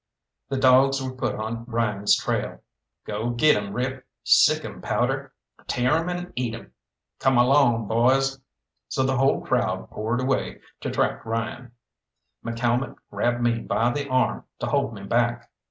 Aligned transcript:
The 0.49 0.57
dogs 0.57 0.99
were 0.99 1.13
put 1.13 1.35
on 1.35 1.63
Ryan's 1.65 2.17
trail. 2.17 2.63
"Go, 3.05 3.29
get 3.29 3.55
'im, 3.55 3.71
Rip! 3.73 4.03
Sick 4.23 4.65
'im, 4.65 4.81
Powder! 4.81 5.31
Tear 5.67 5.97
'im 5.97 6.09
and 6.09 6.33
eat 6.35 6.55
'im! 6.55 6.73
Come 7.19 7.37
along, 7.37 7.87
boys!" 7.87 8.39
So 8.87 9.03
the 9.03 9.17
whole 9.17 9.41
crowd 9.41 9.91
poured 9.91 10.19
away 10.19 10.61
to 10.79 10.89
track 10.89 11.23
Ryan. 11.23 11.73
McCalmont 12.43 12.95
grabbed 13.11 13.41
me 13.43 13.59
by 13.59 13.91
the 13.91 14.09
arm 14.09 14.45
to 14.57 14.65
hold 14.65 14.95
me 14.95 15.03
back. 15.03 15.51